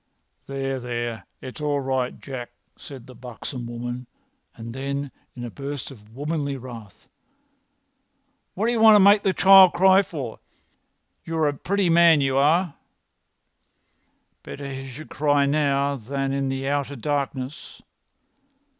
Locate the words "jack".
2.19-2.49